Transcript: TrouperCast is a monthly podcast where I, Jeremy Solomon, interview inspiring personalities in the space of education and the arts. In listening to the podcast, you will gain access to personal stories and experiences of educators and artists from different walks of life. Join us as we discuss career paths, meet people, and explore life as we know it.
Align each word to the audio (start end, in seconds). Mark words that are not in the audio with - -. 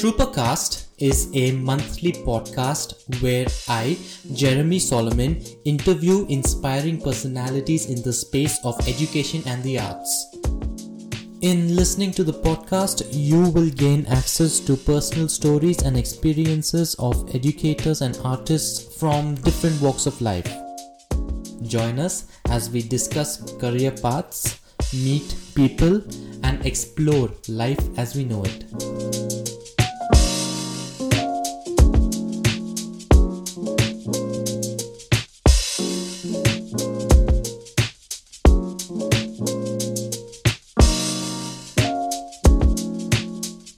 TrouperCast 0.00 0.86
is 0.96 1.28
a 1.34 1.52
monthly 1.52 2.12
podcast 2.12 2.94
where 3.20 3.44
I, 3.68 3.98
Jeremy 4.32 4.78
Solomon, 4.78 5.44
interview 5.66 6.24
inspiring 6.30 7.02
personalities 7.02 7.90
in 7.90 8.00
the 8.00 8.10
space 8.14 8.58
of 8.64 8.80
education 8.88 9.42
and 9.44 9.62
the 9.62 9.78
arts. 9.78 10.24
In 11.42 11.76
listening 11.76 12.12
to 12.12 12.24
the 12.24 12.32
podcast, 12.32 13.08
you 13.12 13.50
will 13.50 13.68
gain 13.68 14.06
access 14.06 14.58
to 14.60 14.74
personal 14.74 15.28
stories 15.28 15.82
and 15.82 15.98
experiences 15.98 16.94
of 16.98 17.34
educators 17.34 18.00
and 18.00 18.18
artists 18.24 18.98
from 18.98 19.34
different 19.34 19.78
walks 19.82 20.06
of 20.06 20.18
life. 20.22 20.50
Join 21.60 21.98
us 21.98 22.24
as 22.48 22.70
we 22.70 22.80
discuss 22.80 23.52
career 23.58 23.90
paths, 23.90 24.62
meet 24.94 25.36
people, 25.54 26.00
and 26.42 26.64
explore 26.64 27.28
life 27.48 27.98
as 27.98 28.16
we 28.16 28.24
know 28.24 28.44
it. 28.44 29.19